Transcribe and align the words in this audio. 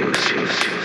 Deus. 0.00 0.77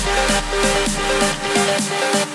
¡Suscríbete 0.00 2.22
al 2.22 2.27